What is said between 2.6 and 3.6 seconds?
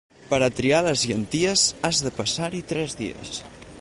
tres dies.